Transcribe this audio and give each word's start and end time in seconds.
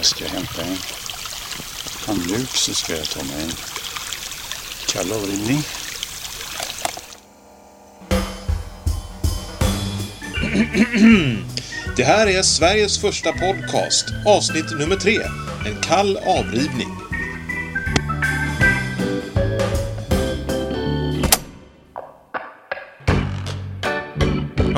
Jag 0.00 0.06
ska 0.06 0.26
hämta 0.26 0.62
en 0.62 0.76
handduk 2.06 2.48
så 2.48 2.74
ska 2.74 2.96
jag 2.96 3.10
ta 3.10 3.24
mig 3.24 3.42
en 3.42 3.50
kall. 4.88 5.08
Det 11.96 12.04
här 12.04 12.26
är 12.26 12.42
Sveriges 12.42 13.00
första 13.00 13.32
podcast, 13.32 14.04
avsnitt 14.26 14.78
nummer 14.78 14.96
tre. 14.96 15.18
En 15.66 15.76
kall 15.82 16.16
avrivning. 16.16 17.09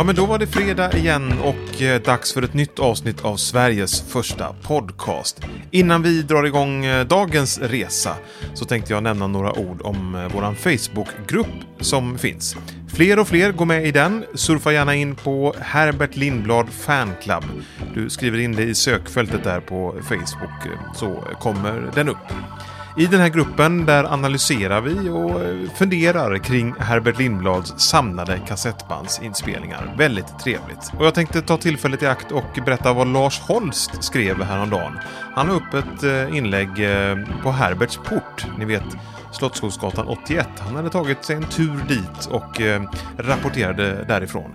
Ja, 0.02 0.06
men 0.06 0.14
då 0.14 0.26
var 0.26 0.38
det 0.38 0.46
fredag 0.46 0.92
igen 0.96 1.34
och 1.42 1.82
eh, 1.82 2.02
dags 2.02 2.32
för 2.32 2.42
ett 2.42 2.54
nytt 2.54 2.78
avsnitt 2.78 3.24
av 3.24 3.36
Sveriges 3.36 4.00
första 4.00 4.54
podcast. 4.62 5.40
Innan 5.70 6.02
vi 6.02 6.22
drar 6.22 6.44
igång 6.44 6.84
eh, 6.84 7.06
dagens 7.06 7.58
resa 7.58 8.16
så 8.54 8.64
tänkte 8.64 8.92
jag 8.92 9.02
nämna 9.02 9.26
några 9.26 9.52
ord 9.52 9.82
om 9.82 10.14
eh, 10.14 10.28
vår 10.34 10.54
Facebookgrupp 10.54 11.46
som 11.80 12.18
finns. 12.18 12.56
Fler 12.94 13.18
och 13.18 13.28
fler 13.28 13.52
går 13.52 13.64
med 13.64 13.86
i 13.86 13.90
den. 13.90 14.24
Surfa 14.34 14.72
gärna 14.72 14.94
in 14.94 15.14
på 15.14 15.54
Herbert 15.60 16.16
Lindblad 16.16 16.68
Fanclub. 16.68 17.44
Du 17.94 18.10
skriver 18.10 18.38
in 18.38 18.52
det 18.52 18.62
i 18.62 18.74
sökfältet 18.74 19.44
där 19.44 19.60
på 19.60 19.94
Facebook 20.02 20.66
eh, 20.66 20.92
så 20.94 21.24
kommer 21.40 21.90
den 21.94 22.08
upp. 22.08 22.32
I 22.96 23.06
den 23.06 23.20
här 23.20 23.28
gruppen 23.28 23.86
där 23.86 24.04
analyserar 24.04 24.80
vi 24.80 25.08
och 25.08 25.44
eh, 25.44 25.70
funderar 25.70 26.38
kring 26.38 26.74
Herbert 26.78 27.18
Lindblads 27.18 27.74
samlade 27.76 28.38
kassettbandsinspelningar. 28.38 29.94
Väldigt 29.98 30.38
trevligt. 30.38 30.92
Och 30.98 31.06
jag 31.06 31.14
tänkte 31.14 31.42
ta 31.42 31.56
tillfället 31.56 32.02
i 32.02 32.06
akt 32.06 32.32
och 32.32 32.58
berätta 32.64 32.92
vad 32.92 33.06
Lars 33.06 33.40
Holst 33.40 34.04
skrev 34.04 34.42
häromdagen. 34.42 34.98
Han 35.34 35.46
la 35.46 35.52
upp 35.52 35.74
ett 35.74 36.02
eh, 36.02 36.36
inlägg 36.36 36.68
eh, 36.68 37.16
på 37.42 37.50
Herberts 37.50 37.96
port, 37.96 38.46
ni 38.58 38.64
vet 38.64 38.96
Slottsskogsgatan 39.32 40.08
81. 40.08 40.48
Han 40.58 40.76
hade 40.76 40.90
tagit 40.90 41.24
sig 41.24 41.36
en 41.36 41.44
tur 41.44 41.84
dit 41.88 42.26
och 42.30 42.60
rapporterade 43.18 44.04
därifrån. 44.04 44.54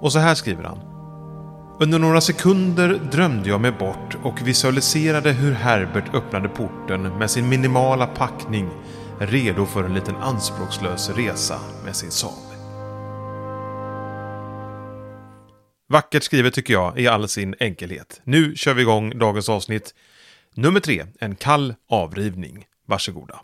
Och 0.00 0.12
så 0.12 0.18
här 0.18 0.34
skriver 0.34 0.64
han. 0.64 0.85
Under 1.80 1.98
några 1.98 2.20
sekunder 2.20 2.88
drömde 3.12 3.48
jag 3.48 3.60
mig 3.60 3.72
bort 3.72 4.16
och 4.22 4.48
visualiserade 4.48 5.32
hur 5.32 5.52
Herbert 5.52 6.14
öppnade 6.14 6.48
porten 6.48 7.02
med 7.02 7.30
sin 7.30 7.48
minimala 7.48 8.06
packning, 8.06 8.68
redo 9.18 9.66
för 9.66 9.84
en 9.84 9.94
liten 9.94 10.16
anspråkslös 10.16 11.10
resa 11.10 11.60
med 11.84 11.96
sin 11.96 12.10
Saab. 12.10 12.32
Vackert 15.88 16.22
skrivet 16.22 16.54
tycker 16.54 16.72
jag 16.74 16.98
i 16.98 17.06
all 17.06 17.28
sin 17.28 17.54
enkelhet. 17.60 18.20
Nu 18.24 18.56
kör 18.56 18.74
vi 18.74 18.82
igång 18.82 19.18
dagens 19.18 19.48
avsnitt. 19.48 19.94
Nummer 20.54 20.80
tre, 20.80 21.06
en 21.20 21.36
kall 21.36 21.74
avrivning. 21.88 22.64
Varsågoda. 22.86 23.40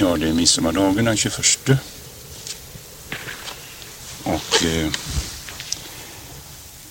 Ja, 0.00 0.16
det 0.16 0.28
är 0.28 0.32
midsommardagen 0.32 1.04
den 1.04 1.16
21. 1.16 1.70
Och 4.22 4.64
eh, 4.64 4.92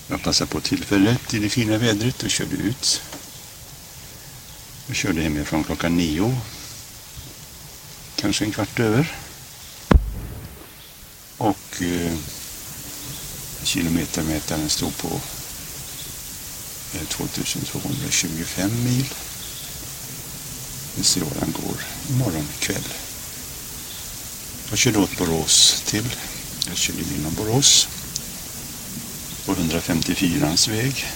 jag 0.08 0.22
passade 0.22 0.50
på 0.50 0.60
tillfället 0.60 1.34
i 1.34 1.38
det 1.38 1.48
fina 1.48 1.78
vädret 1.78 2.22
och 2.22 2.30
körde 2.30 2.56
ut. 2.56 3.02
Jag 4.86 4.96
körde 4.96 5.20
hemifrån 5.20 5.64
klockan 5.64 5.96
nio. 5.96 6.40
Kanske 8.16 8.44
en 8.44 8.52
kvart 8.52 8.80
över. 8.80 9.14
Och 11.36 11.82
eh, 11.82 12.12
kilometermätaren 13.62 14.68
stod 14.68 14.96
på 14.96 15.20
eh, 16.94 17.06
2225 17.08 18.84
mil. 18.84 19.06
Vi 20.96 21.02
ser 21.02 21.20
var 21.20 21.40
den 21.40 21.52
går 21.52 21.76
imorgon 22.10 22.48
kväll. 22.58 22.99
Jag 24.70 24.78
körde 24.78 24.98
åt 24.98 25.18
Borås 25.18 25.82
till. 25.86 26.16
Jag 26.68 26.76
körde 26.76 27.02
genom 27.16 27.34
Borås 27.34 27.88
på 29.46 29.54
154ans 29.54 30.70
väg. 30.70 31.06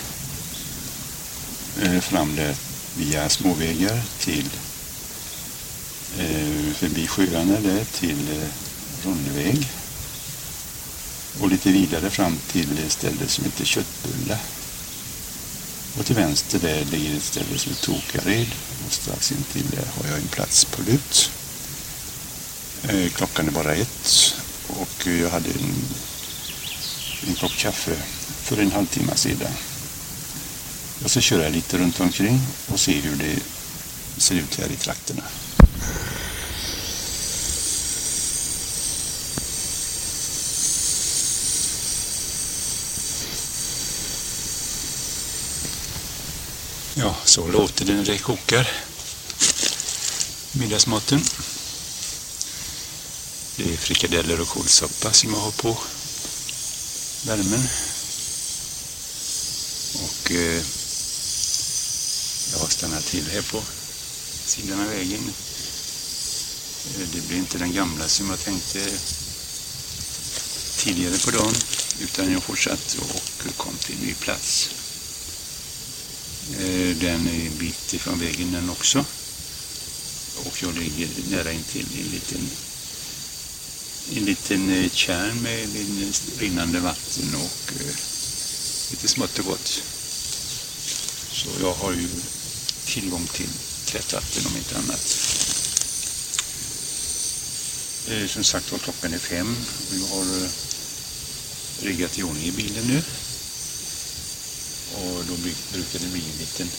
Eh, 1.82 2.00
fram 2.00 2.36
där 2.36 2.54
via 2.96 3.28
småvägar 3.28 4.02
till 4.18 4.50
eh, 6.18 6.74
förbi 6.74 7.06
sjöarna 7.06 7.60
där 7.60 7.84
till 7.84 8.40
eh, 8.40 8.48
Ronneväg. 9.04 9.68
Och 11.40 11.48
lite 11.48 11.70
vidare 11.70 12.10
fram 12.10 12.38
till 12.52 12.78
ett 12.86 12.92
ställe 12.92 13.28
som 13.28 13.44
heter 13.44 13.64
Köttbulla. 13.64 14.38
Och 15.98 16.06
till 16.06 16.16
vänster 16.16 16.58
där 16.58 16.84
ligger 16.84 17.16
ett 17.16 17.22
ställe 17.22 17.58
som 17.58 17.72
heter 17.72 17.86
Tokared. 17.86 18.48
Och 18.86 18.92
strax 18.92 19.32
intill 19.32 19.70
där 19.70 19.86
har 19.96 20.10
jag 20.10 20.18
en 20.18 20.28
plats 20.28 20.64
på 20.64 20.82
lut. 20.82 21.30
Eh, 22.88 23.10
klockan 23.10 23.48
är 23.48 23.50
bara 23.50 23.74
ett 23.74 24.34
och 24.68 25.06
jag 25.06 25.30
hade 25.30 25.48
en, 25.50 25.74
en 27.28 27.34
kopp 27.34 27.56
kaffe 27.56 27.96
för 28.42 28.60
en 28.60 28.72
halvtimme 28.72 29.16
sedan. 29.16 29.52
Och 31.04 31.10
så 31.10 31.20
kör 31.20 31.42
jag 31.42 31.52
lite 31.52 31.78
runt 31.78 32.00
omkring 32.00 32.40
och 32.66 32.80
ser 32.80 33.00
hur 33.00 33.16
det 33.16 33.38
ser 34.20 34.34
ut 34.34 34.58
här 34.58 34.68
i 34.72 34.76
trakterna. 34.76 35.22
Ja, 46.94 47.16
så 47.24 47.48
låter 47.48 47.84
det 47.84 47.94
när 47.94 48.04
det 48.04 48.18
kokar. 48.18 48.68
Middagsmaten. 50.52 51.20
Det 53.56 53.72
är 53.72 53.76
frikadeller 53.76 54.40
och 54.40 54.48
kålsoppa 54.48 55.12
som 55.12 55.30
jag 55.30 55.40
har 55.40 55.50
på 55.50 55.78
värmen. 57.26 57.68
Och 59.94 60.30
eh, 60.30 60.62
jag 62.52 62.58
har 62.58 62.68
stannat 62.68 63.04
till 63.06 63.30
här 63.30 63.42
på 63.42 63.62
sidan 64.44 64.80
av 64.80 64.86
vägen. 64.86 65.32
Eh, 66.86 67.08
det 67.12 67.28
blir 67.28 67.38
inte 67.38 67.58
den 67.58 67.72
gamla 67.72 68.08
som 68.08 68.30
jag 68.30 68.40
tänkte 68.40 68.90
tidigare 70.76 71.18
på 71.24 71.30
dagen 71.30 71.54
utan 72.00 72.32
jag 72.32 72.42
fortsatte 72.42 72.98
och 72.98 73.56
kom 73.56 73.74
till 73.74 73.94
en 73.94 74.06
ny 74.06 74.14
plats. 74.14 74.70
Eh, 76.58 76.96
den 76.96 77.28
är 77.28 77.46
en 77.46 77.58
bit 77.58 77.94
ifrån 77.94 78.20
vägen 78.20 78.52
den 78.52 78.70
också. 78.70 79.04
Och 80.44 80.62
jag 80.62 80.74
ligger 80.74 81.08
nära 81.30 81.52
intill 81.52 81.86
en 82.00 82.10
liten, 82.10 82.50
en 84.12 84.24
liten 84.24 84.70
eh, 84.70 84.90
kärn 84.90 85.42
med 85.42 85.68
rinnande 86.38 86.80
vatten 86.80 87.34
och 87.34 87.72
eh, 87.80 87.96
lite 88.90 89.08
smått 89.08 89.38
och 89.38 89.44
gott. 89.44 89.82
Så 91.32 91.48
jag 91.60 91.74
har 91.74 91.92
ju 91.92 92.08
tillgång 92.84 93.26
till 93.26 93.48
tvättvatten 93.84 94.46
om 94.46 94.56
inte 94.56 94.78
annat. 94.78 95.34
Eh, 98.08 98.26
som 98.26 98.44
sagt 98.44 98.72
var 98.72 98.78
klockan 98.78 99.14
är 99.14 99.18
fem 99.18 99.56
och 99.90 99.96
jag 99.96 100.06
har 100.16 100.44
eh, 100.44 100.50
riggat 101.82 102.18
i 102.18 102.22
ordning 102.22 102.44
i 102.44 102.52
bilen 102.52 102.84
nu. 102.86 103.02
Och 104.94 105.24
då 105.28 105.34
brukar 105.72 105.98
det 105.98 106.12
bli 106.12 106.22
en 106.32 106.38
liten 106.38 106.70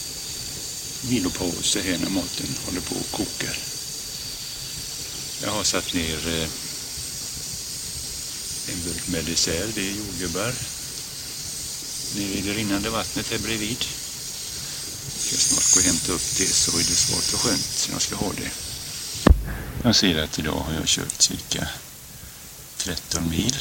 vilopause 1.01 1.81
här 1.81 1.97
när 1.97 2.09
maten 2.09 2.47
håller 2.65 2.81
på 2.81 2.95
och 2.95 3.11
kokar. 3.11 3.57
Jag 5.41 5.51
har 5.51 5.63
satt 5.63 5.93
ner 5.93 6.41
eh, 6.41 6.47
en 8.67 8.83
burk 8.83 9.07
med 9.07 9.25
dessert, 9.25 9.75
det 9.75 9.81
är 9.81 9.91
jordgubbar. 9.91 10.53
Nere 12.15 12.37
i 12.37 12.41
det 12.41 12.53
rinnande 12.53 12.89
vattnet 12.89 13.31
här 13.31 13.39
bredvid. 13.39 13.85
Jag 15.05 15.21
ska 15.21 15.37
snart 15.37 15.73
gå 15.73 15.79
och 15.79 15.85
hämta 15.85 16.11
upp 16.11 16.37
det 16.37 16.47
så 16.47 16.71
är 16.71 16.83
det 16.83 16.95
svårt 16.95 17.33
och 17.33 17.39
skönt 17.39 17.89
jag 17.91 18.01
ska 18.01 18.15
ha 18.15 18.31
det. 18.33 18.51
Jag 19.83 19.95
ser 19.95 20.23
att 20.23 20.39
idag 20.39 20.59
har 20.59 20.73
jag 20.73 20.87
kört 20.87 21.21
cirka 21.21 21.67
13 22.77 23.29
mil. 23.29 23.57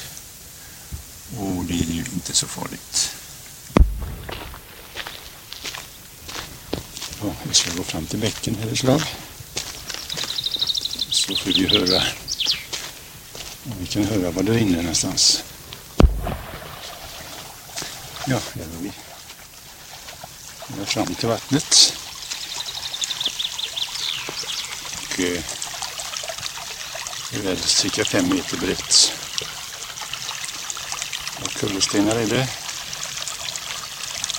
Och 1.38 1.64
det 1.64 1.74
är 1.74 1.92
ju 1.92 2.04
inte 2.14 2.32
så 2.32 2.46
farligt. 2.46 3.10
Ja, 7.22 7.34
vi 7.42 7.54
ska 7.54 7.70
gå 7.76 7.82
fram 7.82 8.06
till 8.06 8.18
bäcken 8.18 8.56
här 8.62 8.70
ett 8.70 8.78
slag. 8.78 9.02
Så 11.10 11.36
får 11.36 11.52
vi 11.52 11.66
höra. 11.66 12.02
Vi 13.66 13.86
kan 13.86 14.04
höra 14.04 14.30
var 14.30 14.42
det 14.42 14.52
rinner 14.52 14.76
någonstans. 14.76 15.44
Ja, 18.26 18.40
här 18.54 18.66
var 18.74 18.82
vi. 18.82 18.92
Vi 20.68 20.82
är 20.82 20.86
fram 20.86 21.14
till 21.14 21.28
vattnet. 21.28 21.96
Och 25.04 25.20
eh, 25.20 25.42
det 27.30 27.36
är 27.36 27.42
väl 27.42 27.58
cirka 27.58 28.04
fem 28.04 28.28
meter 28.28 28.56
brett. 28.56 29.12
Och 31.44 31.52
kullerstenar 31.52 32.16
är 32.16 32.26
det. 32.26 32.48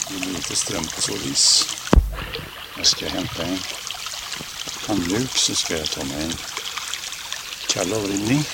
Det 0.09 0.19
blir 0.19 0.33
lite 0.33 0.55
ström 0.55 0.83
på 0.83 1.01
så 1.01 1.13
vis. 1.13 1.67
Jag 2.77 2.85
ska 2.85 3.09
hämta 3.09 3.43
en 3.43 3.59
handduk 4.87 5.37
så 5.37 5.55
ska 5.55 5.77
jag 5.77 5.91
ta 5.91 6.03
mig 6.03 6.23
en 6.23 6.33
kall 7.67 7.93
avrinning 7.93 8.45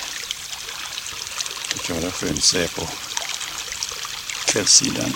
klara 1.82 2.00
kan 2.00 2.02
vara 2.02 2.12
skönt 2.12 2.44
så 2.44 2.58
här 2.58 2.66
på 2.66 2.88
kvällssidan. 4.46 5.12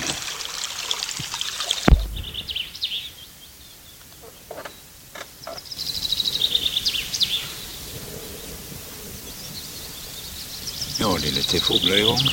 Ja, 10.98 11.18
det 11.20 11.28
är 11.28 11.32
lite 11.32 11.60
fåglar 11.60 11.96
igång. 11.96 12.30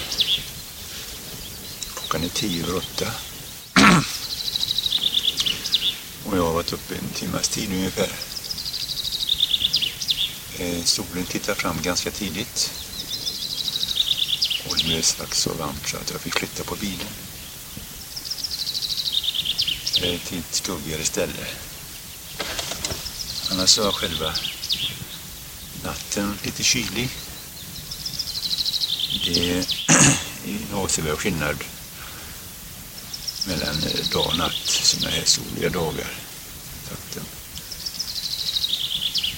Klockan 1.95 2.23
är 2.23 2.29
tio 2.29 2.63
över 2.63 2.75
åtta. 2.75 3.05
Och 6.25 6.37
jag 6.37 6.43
har 6.43 6.53
varit 6.53 6.73
uppe 6.73 6.95
en 6.95 7.09
timmas 7.13 7.49
tid 7.49 7.69
ungefär. 7.69 8.09
Eh, 10.57 10.83
solen 10.83 11.25
tittar 11.25 11.53
fram 11.53 11.81
ganska 11.81 12.11
tidigt. 12.11 12.82
Och 14.83 14.89
det 14.89 15.03
strax 15.03 15.41
så 15.41 15.53
varmt 15.53 15.87
så 15.87 15.97
att 15.97 16.11
jag 16.11 16.21
fick 16.21 16.33
flytta 16.33 16.63
på 16.63 16.75
bilen. 16.75 17.07
Till 20.25 20.39
ett 20.39 20.55
skuggigare 20.55 21.03
ställe. 21.03 21.47
Annars 23.51 23.77
var 23.77 23.91
själva 23.91 24.33
natten 25.83 26.39
lite 26.43 26.63
kylig. 26.63 27.09
Det 29.25 29.51
är 29.51 29.65
en 30.45 30.73
avsevärd 30.73 31.17
skillnad 31.17 31.57
mellan 33.47 33.75
dag 34.11 34.27
och 34.27 34.37
natt 34.37 34.65
som 34.65 35.07
här 35.07 35.23
soliga 35.25 35.69
dagar. 35.69 36.07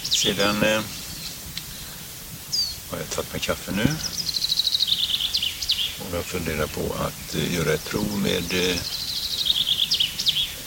Sedan 0.04 0.64
eh, 0.64 0.82
har 2.90 2.98
jag 2.98 3.10
tagit 3.10 3.32
mig 3.32 3.42
kaffe 3.42 3.72
nu. 3.72 3.88
Och 6.10 6.18
jag 6.18 6.26
funderar 6.26 6.68
på 6.68 6.94
att 6.94 7.36
eh, 7.36 7.54
göra 7.54 7.74
ett 7.74 7.86
prov 7.86 8.20
med 8.24 8.54
eh, 8.54 8.78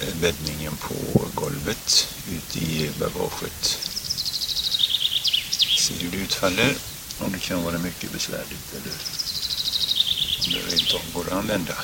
eh, 0.00 0.14
bäddningen 0.20 0.76
på 0.76 0.94
golvet 1.34 2.08
ute 2.30 2.58
i 2.58 2.90
bagaget. 3.00 3.78
Se 5.76 5.94
hur 5.94 6.10
det 6.10 6.16
utfaller. 6.16 6.74
Om 7.18 7.32
det 7.32 7.38
kan 7.38 7.62
vara 7.62 7.78
mycket 7.78 8.12
besvärligt 8.12 8.72
eller 8.72 8.94
om 10.46 10.52
det 10.52 10.76
rent 10.76 10.94
av 10.94 11.12
går 11.14 11.26
att 11.26 11.32
använda. 11.32 11.74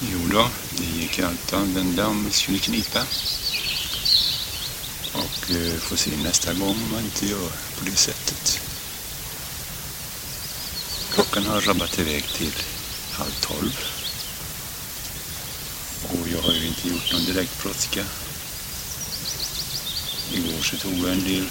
Jo 0.00 0.18
då, 0.30 0.48
det 0.70 1.00
gick 1.00 1.18
allt 1.18 1.52
att 1.52 1.60
använda 1.60 2.06
om 2.06 2.24
det 2.24 2.32
skulle 2.32 2.58
knipa. 2.58 3.00
Och 5.12 5.50
eh, 5.50 5.78
får 5.78 5.96
se 5.96 6.10
nästa 6.16 6.54
gång 6.54 6.70
om 6.70 6.92
man 6.92 7.04
inte 7.04 7.26
gör 7.26 7.50
på 7.78 7.84
det 7.84 7.96
sättet. 7.96 8.71
Klockan 11.32 11.52
har 11.52 11.60
rabbat 11.60 11.98
iväg 11.98 12.24
till 12.24 12.52
halv 13.12 13.32
tolv. 13.40 13.78
Och 16.02 16.28
jag 16.28 16.42
har 16.42 16.52
ju 16.52 16.66
inte 16.66 16.88
gjort 16.88 17.12
någon 17.12 17.24
direkt 17.24 17.62
brådska. 17.62 18.04
Igår 20.32 20.62
så 20.62 20.76
tog 20.76 20.92
jag 20.92 21.12
en 21.12 21.24
del 21.24 21.46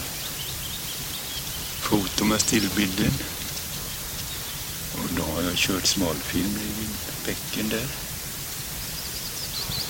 foto 1.80 2.26
med 2.26 2.42
stillbilden. 2.42 3.12
Och 4.94 5.10
då 5.16 5.24
har 5.24 5.42
jag 5.42 5.56
kört 5.56 5.86
smalfilm 5.86 6.58
i 6.58 6.88
bäcken 7.26 7.70
där. 7.70 7.88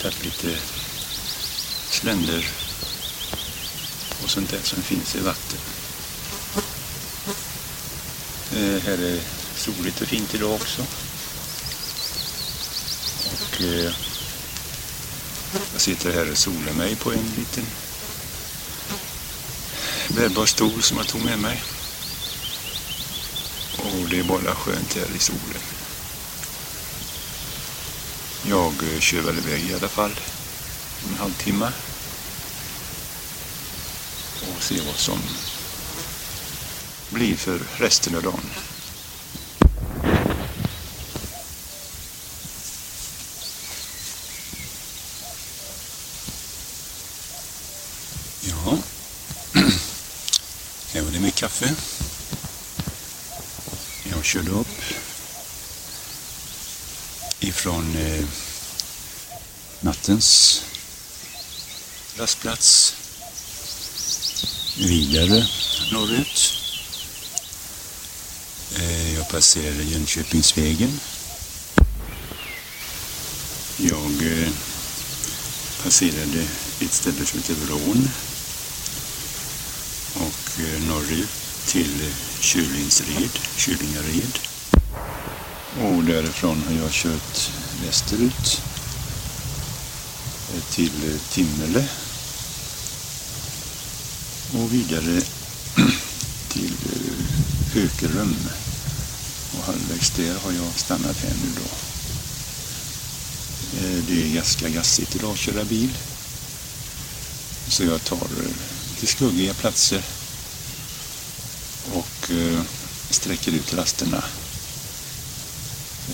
Tagit 0.01 0.25
lite 0.25 0.57
sländer 1.89 2.47
och 4.23 4.29
sånt 4.29 4.49
där 4.49 4.61
som 4.63 4.81
finns 4.81 5.15
i 5.15 5.19
vatten. 5.19 5.59
Eh, 8.55 8.83
här 8.83 8.97
är 8.97 9.40
soligt 9.55 10.01
och 10.01 10.07
fint 10.07 10.33
idag 10.35 10.53
också. 10.53 10.81
Och 13.31 13.61
eh, 13.61 13.93
jag 15.73 15.81
sitter 15.81 16.13
här 16.13 16.31
och 16.31 16.37
solar 16.37 16.73
mig 16.73 16.95
på 16.95 17.11
en 17.11 17.31
liten 17.37 17.65
bärbar 20.07 20.45
stol 20.45 20.81
som 20.81 20.97
jag 20.97 21.07
tog 21.07 21.25
med 21.25 21.39
mig. 21.39 21.63
Och 23.77 24.09
det 24.09 24.19
är 24.19 24.23
bara 24.23 24.55
skönt 24.55 24.95
här 24.95 25.15
i 25.15 25.19
solen. 25.19 25.61
Jag 28.43 28.73
eh, 28.93 28.99
kör 28.99 29.21
väl 29.21 29.37
iväg 29.37 29.69
i 29.69 29.73
alla 29.73 29.87
fall 29.87 30.19
en 31.09 31.17
halvtimme 31.17 31.71
och 34.41 34.63
ser 34.63 34.85
vad 34.85 34.95
som 34.95 35.19
blir 37.09 37.35
för 37.35 37.59
resten 37.77 38.15
av 38.15 38.23
dagen. 38.23 38.49
Ja, 48.41 48.77
här 50.93 51.01
var 51.01 51.11
det 51.11 51.19
mitt 51.19 51.40
kaffe. 51.51 51.75
Jag 54.03 54.25
körde 54.25 54.51
upp 54.51 54.67
ifrån 57.39 57.95
eh, 57.97 58.25
nattens 59.79 60.61
rastplats 62.17 62.95
vidare 64.77 65.47
norrut. 65.91 66.53
Eh, 68.75 69.13
jag 69.15 69.29
passerade 69.29 69.83
Jönköpingsvägen. 69.83 70.99
Jag 73.77 74.41
eh, 74.41 74.49
passerade 75.83 76.47
ett 76.79 76.93
ställe 76.93 77.25
som 77.25 77.39
heter 77.39 77.53
Vrån 77.53 78.09
norrut 81.01 81.29
till 81.67 82.13
Kylingsred, 82.39 83.29
Kylingared. 83.57 84.39
Och 85.81 86.03
därifrån 86.03 86.63
har 86.67 86.73
jag 86.73 86.91
kört 86.91 87.51
västerut 87.85 88.61
eh, 90.53 90.63
till 90.71 91.19
Timmele 91.31 91.85
och 94.53 94.73
vidare 94.73 95.21
till 96.49 96.73
eh, 96.85 97.73
Hökerum. 97.73 98.35
Och 99.57 99.65
halvvägs 99.65 100.09
där 100.09 100.35
har 100.43 100.51
jag 100.51 100.73
stannat 100.75 101.17
här 101.17 101.33
nu 101.43 101.51
då. 101.55 101.69
Eh, 103.77 104.03
det 104.07 104.23
är 104.23 104.35
ganska 104.35 104.69
gassigt 104.69 105.15
idag 105.15 105.31
att 105.31 105.37
köra 105.37 105.63
bil. 105.63 105.97
Så 107.67 107.83
jag 107.83 108.03
tar 108.03 108.27
till 108.99 109.07
skuggiga 109.07 109.53
platser 109.53 110.20
sträcker 113.09 113.51
ut 113.51 113.73
rasterna. 113.73 114.23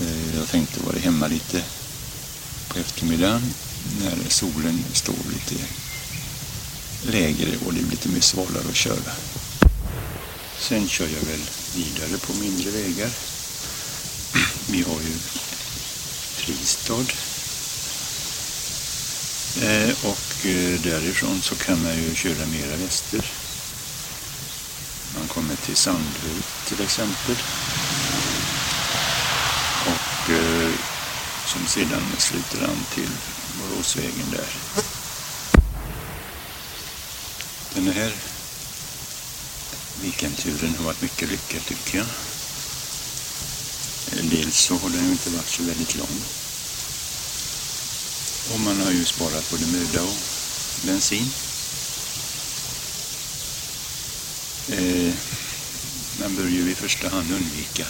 Eh, 0.02 0.36
jag 0.36 0.48
tänkte 0.48 0.84
vara 0.84 1.00
hemma 1.00 1.28
lite 1.28 1.64
på 2.68 2.80
eftermiddagen 2.80 3.54
när 4.00 4.30
solen 4.30 4.84
står 4.94 5.16
lite 5.34 5.64
lägre 7.12 7.58
och 7.66 7.74
det 7.74 7.82
blir 7.82 7.92
lite 7.92 8.10
mer 8.10 8.22
svalare 8.22 8.70
att 8.70 8.76
köra. 8.76 9.12
Sen 10.60 10.88
kör 10.88 11.08
jag 11.08 11.32
väl 11.32 11.42
vidare 11.76 12.18
på 12.18 12.34
mindre 12.34 12.72
vägar. 12.72 13.10
Vi 14.68 14.82
har 14.82 15.00
ju 15.02 15.14
Fristad. 16.36 17.06
Eh, 19.62 19.90
och 20.04 20.46
eh, 20.46 20.82
därifrån 20.82 21.42
så 21.42 21.56
kan 21.56 21.84
man 21.84 21.98
ju 21.98 22.16
köra 22.16 22.46
mera 22.46 22.76
väster. 22.76 23.47
Till 25.68 25.76
Sandhult 25.76 26.46
till 26.68 26.82
exempel. 26.82 27.36
Och 29.86 30.30
eh, 30.30 30.72
som 31.46 31.68
sedan 31.68 32.02
sluter 32.18 32.64
an 32.64 32.86
till 32.94 33.10
Boråsvägen 33.60 34.32
där. 34.32 34.48
Den 37.74 37.88
här 37.88 38.12
weekendturen 40.02 40.76
har 40.78 40.86
varit 40.86 41.02
mycket 41.02 41.30
lyckad 41.30 41.66
tycker 41.66 41.98
jag. 41.98 42.08
Eh, 44.12 44.26
dels 44.26 44.58
så 44.58 44.78
har 44.78 44.90
den 44.90 45.06
ju 45.06 45.12
inte 45.12 45.30
varit 45.30 45.50
så 45.50 45.64
väldigt 45.64 45.96
lång. 45.96 46.22
Och 48.54 48.60
man 48.60 48.82
har 48.82 48.92
ju 48.92 49.06
sparat 49.06 49.52
både 49.52 49.66
möda 49.66 50.04
och 50.04 50.18
bensin. 50.86 51.32
Eh, 54.70 55.14
man 56.20 56.36
bör 56.36 56.48
ju 56.48 56.72
i 56.72 56.76
första 56.76 57.10
hand 57.10 57.32
undvika 57.32 57.86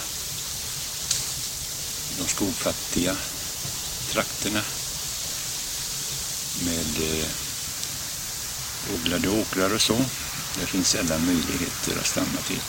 de 2.17 2.27
skogfattiga 2.27 3.15
trakterna 4.11 4.61
med 6.65 7.19
eh, 7.19 7.27
odlade 8.93 9.29
åkrar 9.29 9.73
och 9.73 9.81
så. 9.81 9.97
Det 10.59 10.65
finns 10.65 10.89
sällan 10.89 11.25
möjligheter 11.25 11.99
att 11.99 12.07
stanna 12.07 12.41
till. 12.47 12.61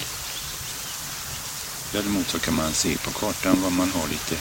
Däremot 1.92 2.28
så 2.28 2.38
kan 2.38 2.54
man 2.54 2.72
se 2.72 2.96
på 2.96 3.10
kartan 3.10 3.62
var 3.62 3.70
man 3.70 3.90
har 3.90 4.08
lite 4.08 4.36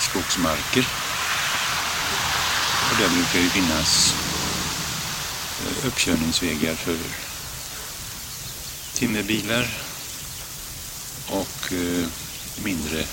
skogsmarker. 0.00 0.86
Och 2.90 2.96
där 2.98 3.08
brukar 3.08 3.38
ju 3.38 3.48
finnas 3.48 4.14
eh, 5.60 5.86
uppkörningsvägar 5.86 6.74
för 6.74 6.96
timmerbilar 8.94 9.87
och 11.30 11.72
eh, 11.72 12.06
mindre 12.64 13.04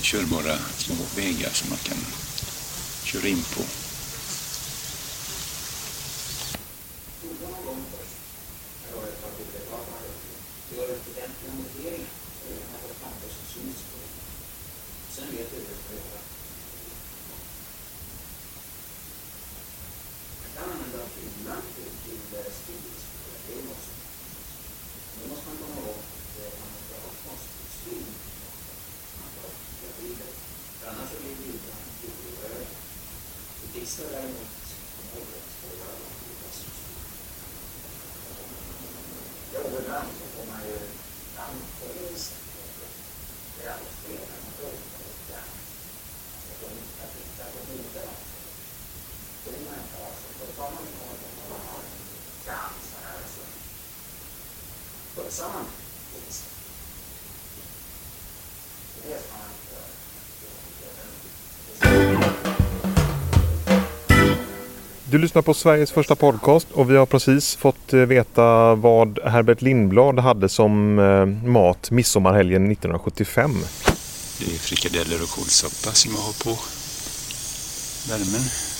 körbara 0.00 0.58
små 0.78 0.94
vägar 1.16 1.50
som 1.52 1.68
man 1.68 1.78
kan 1.78 1.96
köra 3.04 3.28
in 3.28 3.42
på. 3.42 3.62
Du 7.22 7.28
lyssnar 65.26 65.42
på 65.42 65.54
Sveriges 65.54 65.92
första 65.92 66.14
podcast 66.16 66.66
och 66.72 66.90
vi 66.90 66.96
har 66.96 67.06
precis 67.06 67.56
fått 67.56 67.92
eh, 67.92 68.00
veta 68.00 68.74
vad 68.74 69.18
Herbert 69.24 69.62
Lindblad 69.62 70.18
hade 70.18 70.48
som 70.48 70.98
eh, 70.98 71.26
mat 71.48 71.90
midsommarhelgen 71.90 72.72
1975. 72.72 73.50
Det 74.38 74.44
är 74.44 74.58
frikadeller 74.58 75.22
och 75.22 75.28
kålsoppa 75.28 75.94
som 75.94 76.12
jag 76.12 76.20
har 76.20 76.44
på 76.44 76.60
värmen. 78.08 78.75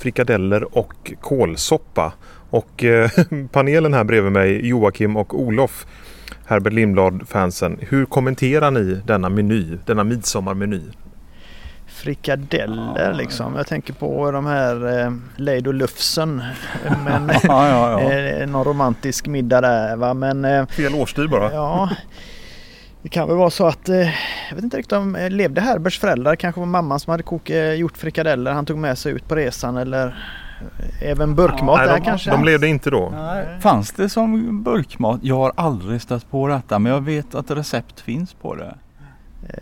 Frikadeller 0.00 0.78
och 0.78 1.12
kålsoppa. 1.20 2.12
Och 2.50 2.84
eh, 2.84 3.10
panelen 3.52 3.94
här 3.94 4.04
bredvid 4.04 4.32
mig, 4.32 4.68
Joakim 4.68 5.16
och 5.16 5.40
Olof, 5.40 5.86
Herbert 6.46 6.72
Lindblad-fansen. 6.72 7.78
Hur 7.80 8.04
kommenterar 8.04 8.70
ni 8.70 9.00
denna 9.06 9.28
meny, 9.28 9.78
denna 9.86 10.04
midsommarmeny? 10.04 10.80
frikadeller 11.86 13.14
liksom. 13.14 13.56
Jag 13.56 13.66
tänker 13.66 13.92
på 13.92 14.30
de 14.30 14.46
här 14.46 14.98
eh, 14.98 15.12
Leid 15.36 15.66
och 15.66 15.74
Lufsen. 15.74 16.42
Men, 17.04 17.30
ja, 17.42 17.68
ja, 17.68 18.00
ja. 18.02 18.12
Eh, 18.12 18.48
någon 18.48 18.64
romantisk 18.64 19.26
middag 19.26 19.60
där 19.60 19.96
va. 19.96 20.14
Men, 20.14 20.44
eh, 20.44 20.66
Fel 20.66 20.94
årstid 20.94 21.30
bara. 21.30 21.52
Ja. 21.52 21.90
Det 23.02 23.08
kan 23.08 23.28
väl 23.28 23.36
vara 23.36 23.50
så 23.50 23.66
att, 23.66 23.88
eh, 23.88 23.96
jag 24.48 24.54
vet 24.54 24.64
inte 24.64 24.76
riktigt 24.76 24.92
om, 24.92 25.16
eh, 25.16 25.30
levde 25.30 25.60
Herberts 25.60 25.98
föräldrar? 25.98 26.36
Kanske 26.36 26.60
var 26.60 26.66
mamman 26.66 27.00
som 27.00 27.10
hade 27.10 27.22
kokat, 27.22 27.56
eh, 27.56 27.72
gjort 27.72 27.96
frikadeller 27.96 28.52
han 28.52 28.66
tog 28.66 28.78
med 28.78 28.98
sig 28.98 29.12
ut 29.12 29.28
på 29.28 29.34
resan 29.36 29.76
eller 29.76 30.24
även 31.02 31.34
burkmat 31.34 31.80
ja, 31.80 31.86
där 31.86 31.98
de, 31.98 32.04
kanske? 32.04 32.30
De 32.30 32.44
levde 32.44 32.68
inte 32.68 32.90
då? 32.90 33.12
Nej. 33.16 33.46
Fanns 33.60 33.92
det 33.92 34.08
som 34.08 34.62
burkmat? 34.62 35.20
Jag 35.22 35.36
har 35.36 35.52
aldrig 35.56 36.02
stött 36.02 36.30
på 36.30 36.48
detta 36.48 36.78
men 36.78 36.92
jag 36.92 37.00
vet 37.00 37.34
att 37.34 37.50
recept 37.50 38.00
finns 38.00 38.34
på 38.34 38.54
det. 38.54 38.74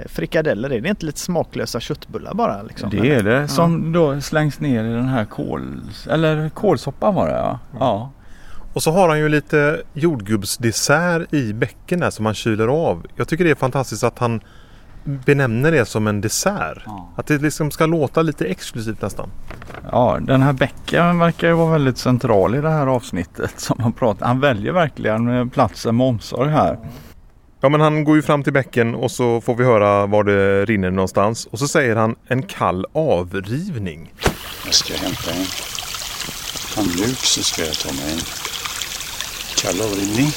Frikadeller, 0.06 0.72
är 0.72 0.80
det 0.80 0.88
inte 0.88 1.06
lite 1.06 1.18
smaklösa 1.18 1.80
köttbullar 1.80 2.34
bara? 2.34 2.62
Liksom? 2.62 2.90
Det 2.90 3.14
är 3.14 3.22
det 3.22 3.48
som 3.48 3.94
ja. 3.94 4.00
då 4.00 4.20
slängs 4.20 4.60
ner 4.60 4.84
i 4.84 4.92
den 4.92 5.08
här 5.08 5.24
kol... 5.24 5.80
Eller 6.10 6.48
kålsoppan 6.48 7.14
var 7.14 7.26
det 7.26 7.34
ja. 7.34 7.48
Mm. 7.48 7.58
ja. 7.80 8.10
Och 8.72 8.82
så 8.82 8.92
har 8.92 9.08
han 9.08 9.18
ju 9.18 9.28
lite 9.28 9.82
jordgubbsdessert 9.92 11.34
i 11.34 11.52
bäcken 11.52 12.00
där 12.00 12.10
som 12.10 12.26
han 12.26 12.34
kyler 12.34 12.68
av. 12.68 13.06
Jag 13.16 13.28
tycker 13.28 13.44
det 13.44 13.50
är 13.50 13.54
fantastiskt 13.54 14.04
att 14.04 14.18
han 14.18 14.40
benämner 15.04 15.72
det 15.72 15.86
som 15.86 16.06
en 16.06 16.20
dessert. 16.20 16.82
Ja. 16.86 17.12
Att 17.16 17.26
det 17.26 17.38
liksom 17.38 17.70
ska 17.70 17.86
låta 17.86 18.22
lite 18.22 18.44
exklusivt 18.46 19.02
nästan. 19.02 19.30
Ja, 19.92 20.18
den 20.20 20.42
här 20.42 20.52
bäcken 20.52 21.18
verkar 21.18 21.48
ju 21.48 21.54
vara 21.54 21.72
väldigt 21.72 21.98
central 21.98 22.54
i 22.54 22.60
det 22.60 22.70
här 22.70 22.86
avsnittet 22.86 23.52
som 23.56 23.80
han 23.80 23.92
pratar. 23.92 24.26
Han 24.26 24.40
väljer 24.40 24.72
verkligen 24.72 25.50
platsen 25.50 25.96
med 25.96 26.06
omsorg 26.06 26.50
här. 26.50 26.78
Ja 27.60 27.68
men 27.68 27.80
han 27.80 28.04
går 28.04 28.16
ju 28.16 28.22
fram 28.22 28.42
till 28.42 28.52
bäcken 28.52 28.94
och 28.94 29.10
så 29.10 29.40
får 29.40 29.54
vi 29.54 29.64
höra 29.64 30.06
var 30.06 30.24
det 30.24 30.64
rinner 30.64 30.90
någonstans. 30.90 31.46
Och 31.46 31.58
så 31.58 31.68
säger 31.68 31.96
han 31.96 32.16
en 32.26 32.42
kall 32.42 32.86
avrivning. 32.92 34.12
Jag 34.64 34.74
ska 34.74 34.94
hämta 34.94 35.30
en 35.30 35.46
handduk 36.76 37.18
så 37.18 37.42
ska 37.42 37.62
jag 37.64 37.74
ta 37.74 37.92
mig 37.92 38.12
en 38.12 38.47
kall 39.62 39.80
avrivning. 39.80 40.30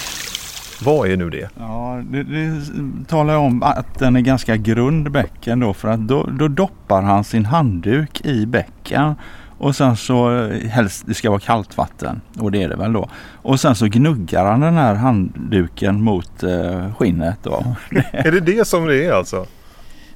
Vad 0.83 1.09
är 1.09 1.17
nu 1.17 1.29
det? 1.29 1.49
Ja, 1.59 2.01
det, 2.09 2.23
det 2.23 2.61
talar 3.07 3.35
om 3.35 3.63
att 3.63 3.99
den 3.99 4.15
är 4.15 4.21
ganska 4.21 4.55
grund 4.55 5.11
bäcken 5.11 5.59
då 5.59 5.73
för 5.73 5.87
att 5.87 5.99
då, 5.99 6.29
då 6.39 6.47
doppar 6.47 7.01
han 7.01 7.23
sin 7.23 7.45
handduk 7.45 8.25
i 8.25 8.45
bäcken 8.45 9.15
och 9.57 9.75
sen 9.75 9.97
så 9.97 10.47
helst 10.49 11.03
det 11.07 11.13
ska 11.13 11.29
vara 11.29 11.39
kallt 11.39 11.77
vatten 11.77 12.21
och 12.39 12.51
det 12.51 12.63
är 12.63 12.69
det 12.69 12.75
väl 12.75 12.93
då. 12.93 13.09
Och 13.33 13.59
sen 13.59 13.75
så 13.75 13.85
gnuggar 13.85 14.45
han 14.45 14.59
den 14.59 14.73
här 14.73 14.95
handduken 14.95 16.01
mot 16.01 16.43
eh, 16.43 16.93
skinnet 16.95 17.37
då. 17.43 17.75
är 18.11 18.31
det 18.31 18.39
det 18.39 18.67
som 18.67 18.87
det 18.87 19.05
är 19.05 19.11
alltså? 19.11 19.45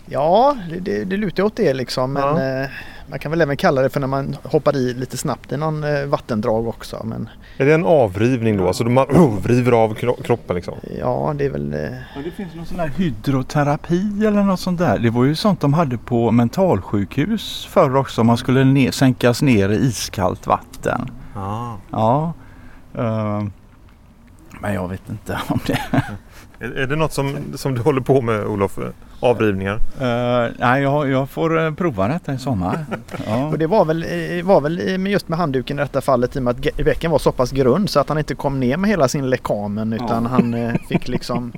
Ja, 0.05 0.57
det, 0.69 0.79
det, 0.79 1.03
det 1.03 1.17
lutar 1.17 1.43
åt 1.43 1.55
det 1.55 1.73
liksom. 1.73 2.13
Men 2.13 2.23
ja. 2.23 2.61
eh, 2.63 2.69
man 3.07 3.19
kan 3.19 3.31
väl 3.31 3.41
även 3.41 3.57
kalla 3.57 3.81
det 3.81 3.89
för 3.89 3.99
när 3.99 4.07
man 4.07 4.35
hoppar 4.43 4.75
i 4.75 4.93
lite 4.93 5.17
snabbt 5.17 5.51
i 5.51 5.57
någon 5.57 5.83
eh, 5.83 6.05
vattendrag 6.05 6.67
också. 6.67 7.01
Men... 7.05 7.29
Är 7.57 7.65
det 7.65 7.73
en 7.73 7.85
avrivning 7.85 8.57
då? 8.57 8.67
Alltså 8.67 8.83
man 8.83 9.05
oh, 9.05 9.39
vriver 9.43 9.71
av 9.71 9.93
kroppen 10.23 10.55
liksom? 10.55 10.73
Ja, 10.99 11.33
det 11.37 11.45
är 11.45 11.49
väl... 11.49 11.73
Eh... 11.73 11.79
Ja, 11.79 12.21
det 12.23 12.31
finns 12.31 12.55
någon 12.55 12.65
sån 12.65 12.79
här 12.79 12.91
hydroterapi 12.97 14.25
eller 14.25 14.43
något 14.43 14.59
sånt 14.59 14.79
där. 14.79 14.99
Det 14.99 15.09
var 15.09 15.23
ju 15.23 15.35
sånt 15.35 15.61
de 15.61 15.73
hade 15.73 15.97
på 15.97 16.31
mentalsjukhus 16.31 17.65
förr 17.65 17.95
också. 17.95 18.23
Man 18.23 18.37
skulle 18.37 18.63
ner, 18.63 18.91
sänkas 18.91 19.41
ner 19.41 19.69
i 19.69 19.75
iskallt 19.75 20.47
vatten. 20.47 21.11
Ah. 21.35 21.73
Ja. 21.91 22.33
Uh, 22.97 23.47
men 24.61 24.73
jag 24.73 24.87
vet 24.87 25.09
inte 25.09 25.39
om 25.47 25.59
det... 25.65 25.79
Är, 26.59 26.71
är 26.71 26.87
det 26.87 26.95
något 26.95 27.13
som, 27.13 27.37
som 27.55 27.75
du 27.75 27.81
håller 27.81 28.01
på 28.01 28.21
med 28.21 28.45
Olof? 28.45 28.79
Avrivningar? 29.19 29.73
Uh, 29.75 30.51
nej, 30.59 30.81
jag, 30.81 31.09
jag 31.09 31.29
får 31.29 31.57
uh, 31.57 31.73
prova 31.73 32.07
detta 32.07 32.33
i 32.33 32.37
sommar. 32.37 32.85
ja. 33.27 33.45
Och 33.45 33.57
det 33.57 33.67
var 33.67 33.85
väl, 33.85 34.03
eh, 34.03 34.45
var 34.45 34.61
väl 34.61 35.07
just 35.07 35.27
med 35.27 35.39
handduken 35.39 35.79
i 35.79 35.81
detta 35.81 36.01
fallet 36.01 36.35
i 36.35 36.39
och 36.39 36.43
med 36.43 36.51
att 36.51 36.77
bäcken 36.85 37.11
var 37.11 37.19
så 37.19 37.31
pass 37.31 37.51
grund 37.51 37.89
så 37.89 37.99
att 37.99 38.09
han 38.09 38.17
inte 38.17 38.35
kom 38.35 38.59
ner 38.59 38.77
med 38.77 38.89
hela 38.89 39.07
sin 39.07 39.29
lekamen 39.29 39.93
utan 39.93 40.23
ja. 40.23 40.29
han 40.29 40.77
fick 40.89 41.07
liksom 41.07 41.53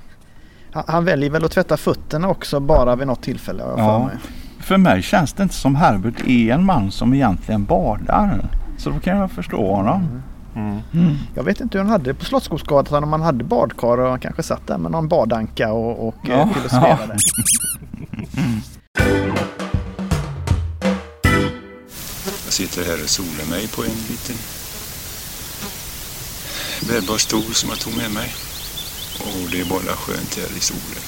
han, 0.72 0.84
han, 0.86 1.04
väljer 1.04 1.30
väl 1.30 1.44
att 1.44 1.50
tvätta 1.50 1.76
fötterna 1.76 2.28
också 2.28 2.60
bara 2.60 2.96
vid 2.96 3.06
något 3.06 3.22
tillfälle. 3.22 3.62
Ja. 3.76 3.76
För, 3.76 3.98
mig. 4.06 4.16
för 4.60 4.76
mig 4.76 5.02
känns 5.02 5.32
det 5.32 5.42
inte 5.42 5.54
som 5.54 5.74
Herbert 5.76 6.26
är 6.26 6.54
en 6.54 6.64
man 6.64 6.90
som 6.90 7.14
egentligen 7.14 7.64
badar. 7.64 8.40
Så 8.78 8.90
då 8.90 8.98
kan 8.98 9.16
jag 9.16 9.30
förstå 9.30 9.74
honom. 9.74 10.00
Mm. 10.00 10.22
Mm. 10.58 10.80
Mm. 10.94 11.16
Jag 11.34 11.42
vet 11.42 11.60
inte 11.60 11.78
hur 11.78 11.84
han 11.84 11.92
hade 11.92 12.04
det 12.04 12.14
på 12.14 12.24
Slottsskogsgatan 12.24 13.04
om 13.04 13.12
han 13.12 13.22
hade 13.22 13.44
badkar 13.44 13.98
och 13.98 14.10
han 14.10 14.20
kanske 14.20 14.42
satt 14.42 14.66
där 14.66 14.78
med 14.78 14.90
någon 14.90 15.08
badanka 15.08 15.72
och, 15.72 16.08
och 16.08 16.14
ja. 16.22 16.32
Eh, 16.34 16.52
filosoferade. 16.52 17.16
Ja. 17.16 17.42
Jag 22.44 22.52
sitter 22.52 22.84
här 22.84 23.02
och 23.02 23.08
solar 23.08 23.50
mig 23.50 23.68
på 23.68 23.82
en 23.82 23.88
liten 24.08 24.36
bärbar 26.88 27.18
stol 27.18 27.42
som 27.54 27.68
jag 27.68 27.78
tog 27.80 27.96
med 27.96 28.10
mig. 28.10 28.34
Och 29.20 29.50
det 29.52 29.60
är 29.60 29.64
bara 29.64 29.96
skönt 29.96 30.36
här 30.36 30.56
i 30.56 30.60
solen. 30.60 31.02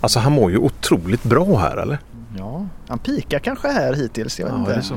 Alltså 0.00 0.18
han 0.18 0.32
mår 0.32 0.50
ju 0.50 0.58
otroligt 0.58 1.22
bra 1.22 1.58
här 1.58 1.76
eller? 1.76 1.98
Ja, 2.38 2.66
han 2.88 2.98
pikar 2.98 3.38
kanske 3.38 3.68
här 3.68 3.94
hittills. 3.94 4.38
Jag 4.40 4.46
vet 4.46 4.68
Ja, 4.68 4.74
inte. 4.74 4.94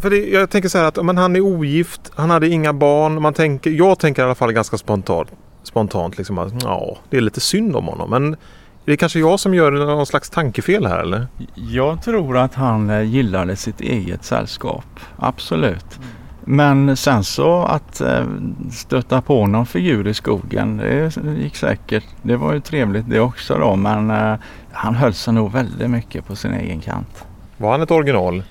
För 0.00 0.10
det, 0.10 0.16
jag 0.16 0.50
tänker 0.50 0.68
så 0.68 0.78
här 0.78 0.84
att 0.84 1.04
men 1.04 1.18
han 1.18 1.36
är 1.36 1.40
ogift, 1.40 2.12
han 2.14 2.30
hade 2.30 2.48
inga 2.48 2.72
barn. 2.72 3.22
Man 3.22 3.34
tänker, 3.34 3.70
jag 3.70 3.98
tänker 3.98 4.22
i 4.22 4.24
alla 4.24 4.34
fall 4.34 4.52
ganska 4.52 4.78
spontant, 4.78 5.28
spontant 5.62 6.18
liksom 6.18 6.38
att 6.38 6.62
ja, 6.62 6.98
det 7.10 7.16
är 7.16 7.20
lite 7.20 7.40
synd 7.40 7.76
om 7.76 7.84
honom. 7.84 8.10
Men 8.10 8.36
det 8.84 8.92
är 8.92 8.96
kanske 8.96 9.18
jag 9.18 9.40
som 9.40 9.54
gör 9.54 9.72
någon 9.72 10.06
slags 10.06 10.30
tankefel 10.30 10.86
här 10.86 10.98
eller? 10.98 11.26
Jag 11.54 12.02
tror 12.02 12.36
att 12.36 12.54
han 12.54 12.90
eh, 12.90 13.02
gillade 13.02 13.56
sitt 13.56 13.80
eget 13.80 14.24
sällskap. 14.24 15.00
Absolut. 15.16 15.98
Men 16.44 16.96
sen 16.96 17.24
så 17.24 17.62
att 17.62 18.00
eh, 18.00 18.24
stöta 18.72 19.22
på 19.22 19.46
någon 19.46 19.66
figur 19.66 20.08
i 20.08 20.14
skogen, 20.14 20.76
det 20.76 21.12
gick 21.38 21.56
säkert. 21.56 22.04
Det 22.22 22.36
var 22.36 22.52
ju 22.52 22.60
trevligt 22.60 23.10
det 23.10 23.20
också 23.20 23.58
då 23.58 23.76
men 23.76 24.10
eh, 24.10 24.34
han 24.72 24.94
höll 24.94 25.14
sig 25.14 25.34
nog 25.34 25.52
väldigt 25.52 25.90
mycket 25.90 26.26
på 26.26 26.36
sin 26.36 26.52
egen 26.52 26.80
kant. 26.80 27.24
Var 27.56 27.70
han 27.72 27.82
ett 27.82 27.90
original? 27.90 28.42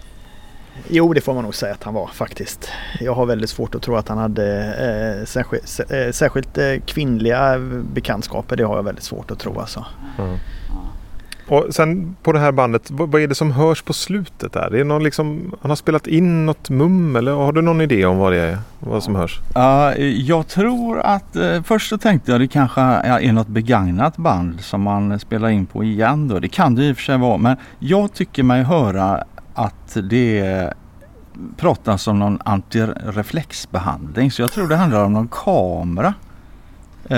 Jo, 0.88 1.14
det 1.14 1.22
får 1.22 1.34
man 1.34 1.44
nog 1.44 1.56
säga 1.56 1.74
att 1.74 1.84
han 1.84 1.94
var 1.94 2.08
faktiskt. 2.08 2.70
Jag 3.00 3.14
har 3.16 3.26
väldigt 3.26 3.50
svårt 3.50 3.76
att 3.76 3.82
tro 3.82 3.96
att 3.96 4.08
han 4.10 4.18
hade 4.18 4.64
eh, 5.20 5.26
särskilt, 5.26 5.66
sä- 5.66 6.06
eh, 6.08 6.12
särskilt 6.12 6.58
eh, 6.58 6.66
kvinnliga 6.86 7.60
bekantskaper. 7.94 8.56
Det 8.56 8.64
har 8.64 8.76
jag 8.76 8.84
väldigt 8.84 9.04
svårt 9.04 9.32
att 9.32 9.40
tro 9.40 9.60
alltså. 9.60 9.86
Och 11.48 11.66
sen 11.72 12.16
på 12.24 12.32
det 12.32 12.40
här 12.40 12.52
bandet, 12.52 12.92
vad, 12.92 13.12
vad 13.12 13.22
är 13.22 13.28
det 13.28 13.36
som 13.36 13.52
hörs 13.52 13.82
på 13.82 13.94
slutet 13.94 14.54
där? 14.54 14.70
Det 14.72 14.80
är 14.80 14.84
någon 14.84 15.04
liksom, 15.04 15.56
han 15.62 15.72
har 15.72 15.76
spelat 15.76 16.08
in 16.08 16.46
något 16.46 16.70
mum 16.70 17.16
eller 17.16 17.32
har 17.32 17.52
du 17.52 17.62
någon 17.62 17.82
idé 17.82 18.06
om 18.06 18.18
vad 18.18 18.32
det 18.34 18.38
är? 18.40 18.58
Vad 18.80 19.04
som 19.04 19.16
hörs? 19.16 19.40
Ja, 19.56 19.96
jag 19.98 20.48
tror 20.48 21.00
att 21.00 21.36
eh, 21.36 21.62
först 21.64 21.90
så 21.90 21.98
tänkte 21.98 22.32
jag 22.32 22.42
det 22.42 22.48
kanske 22.48 22.82
är 22.82 23.32
något 23.34 23.48
begagnat 23.48 24.18
band 24.18 24.62
som 24.62 24.82
man 24.82 25.20
spelar 25.20 25.50
in 25.50 25.66
på 25.66 25.84
igen 25.84 26.28
då. 26.28 26.40
Det 26.40 26.48
kan 26.48 26.76
det 26.76 26.84
i 26.86 26.92
och 26.94 26.96
för 26.98 27.04
sig 27.04 27.18
vara 27.18 27.38
men 27.38 27.58
jag 27.80 28.14
tycker 28.14 28.44
mig 28.44 28.64
höra 28.64 29.24
att 29.60 29.98
det 30.04 30.74
pratas 31.58 32.08
om 32.08 32.20
någon 32.20 32.40
antireflexbehandling 32.46 34.32
så 34.32 34.42
jag 34.42 34.52
tror 34.52 34.68
det 34.68 34.76
handlar 34.76 35.04
om 35.04 35.14
någon 35.14 35.28
kamera. 35.28 36.14
Eh, 37.10 37.18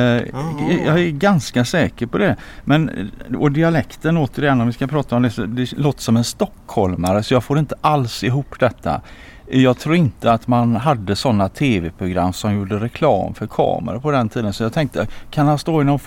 jag 0.86 1.00
är 1.00 1.12
ganska 1.12 1.65
säker 1.65 2.05
på 2.05 2.17
det. 2.17 2.36
Men, 2.63 3.12
och 3.39 3.51
dialekten 3.51 4.17
återigen 4.17 4.62
om 4.62 4.67
vi 4.67 4.74
ska 4.74 4.88
prata 4.88 5.15
om 5.15 5.21
det, 5.21 5.29
så 5.29 5.45
det 5.45 5.71
låter 5.77 6.01
som 6.01 6.17
en 6.17 6.24
stockholmare 6.24 7.24
så 7.24 7.33
jag 7.33 7.43
får 7.43 7.60
inte 7.60 7.75
alls 7.81 8.24
ihop 8.24 8.60
detta. 8.60 9.01
Jag 9.48 9.77
tror 9.77 9.95
inte 9.95 10.31
att 10.31 10.48
man 10.48 10.75
hade 10.75 11.15
sådana 11.15 11.50
tv-program 11.50 12.33
som 12.33 12.53
gjorde 12.53 12.79
reklam 12.79 13.33
för 13.33 13.48
kameror 13.48 14.00
på 14.00 14.12
den 14.12 14.29
tiden. 14.29 14.53
Så 14.53 14.63
jag 14.63 14.74
tänkte, 14.74 15.07
kan 15.29 15.48
han 15.48 15.57
stå 15.57 15.81
i 15.81 15.86
någon 15.86 16.00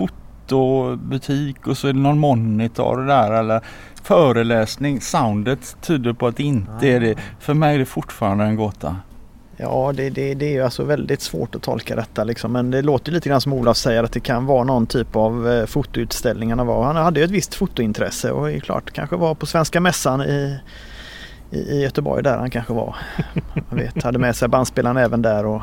fotobutik 0.44 1.66
och 1.66 1.78
så 1.78 1.88
är 1.88 1.92
det 1.92 1.98
någon 1.98 2.18
monitor 2.18 3.06
där 3.06 3.32
eller 3.32 3.60
föreläsning. 4.02 5.00
Soundet 5.00 5.76
tyder 5.80 6.12
på 6.12 6.26
att 6.26 6.36
det 6.36 6.42
inte 6.42 6.88
är 6.88 7.00
det. 7.00 7.14
För 7.40 7.54
mig 7.54 7.74
är 7.74 7.78
det 7.78 7.84
fortfarande 7.84 8.44
en 8.44 8.56
gåta. 8.56 8.96
Ja, 9.56 9.92
det, 9.96 10.10
det, 10.10 10.34
det 10.34 10.46
är 10.46 10.52
ju 10.52 10.62
alltså 10.62 10.84
väldigt 10.84 11.20
svårt 11.20 11.54
att 11.54 11.62
tolka 11.62 11.96
detta 11.96 12.24
liksom. 12.24 12.52
Men 12.52 12.70
det 12.70 12.82
låter 12.82 13.12
lite 13.12 13.28
grann 13.28 13.40
som 13.40 13.52
Olof 13.52 13.76
säger 13.76 14.04
att 14.04 14.12
det 14.12 14.20
kan 14.20 14.46
vara 14.46 14.64
någon 14.64 14.86
typ 14.86 15.16
av 15.16 15.48
eh, 15.48 15.66
fotoutställningarna 15.66 16.64
var. 16.64 16.84
Han 16.84 16.96
hade 16.96 17.20
ju 17.20 17.24
ett 17.24 17.30
visst 17.30 17.54
fotointresse 17.54 18.30
och 18.30 18.50
är 18.50 18.60
klart 18.60 18.90
kanske 18.90 19.16
var 19.16 19.34
på 19.34 19.46
Svenska 19.46 19.80
Mässan 19.80 20.22
i, 20.22 20.58
i, 21.50 21.58
i 21.58 21.82
Göteborg 21.82 22.22
där 22.22 22.38
han 22.38 22.50
kanske 22.50 22.72
var. 22.72 22.96
Jag 23.70 23.76
vet, 23.76 24.02
hade 24.02 24.18
med 24.18 24.36
sig 24.36 24.48
bandspelaren 24.48 24.96
även 24.96 25.22
där 25.22 25.46
och 25.46 25.62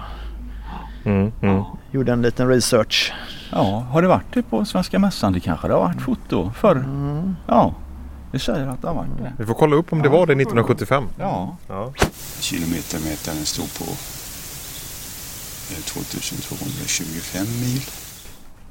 Mm, 1.03 1.31
mm. 1.41 1.63
gjorde 1.91 2.11
en 2.11 2.21
liten 2.21 2.47
research. 2.47 3.13
Ja, 3.51 3.85
har 3.91 4.01
det 4.01 4.07
varit 4.07 4.33
det 4.33 4.43
på 4.43 4.65
Svenska 4.65 4.99
Mässan? 4.99 5.33
Det 5.33 5.39
kanske 5.39 5.67
det 5.67 5.73
har 5.73 5.81
varit 5.81 6.01
foto 6.01 6.51
förr. 6.55 6.75
Mm. 6.75 7.35
Ja, 7.47 7.73
det 8.31 8.39
säger 8.39 8.67
att 8.67 8.81
det 8.81 8.87
har 8.87 8.95
varit 8.95 9.17
det. 9.17 9.33
Vi 9.37 9.45
får 9.45 9.53
kolla 9.53 9.75
upp 9.75 9.93
om 9.93 10.01
det 10.01 10.09
var 10.09 10.27
det 10.27 10.33
1975. 10.33 11.03
Ja. 11.19 11.55
Ja. 11.67 11.93
Kilometermätaren 12.39 13.45
står 13.45 13.85
på 13.85 13.91
eh, 15.71 15.81
2225 15.85 17.45
mil. 17.45 17.81